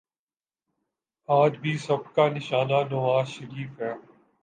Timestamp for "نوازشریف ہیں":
2.91-3.95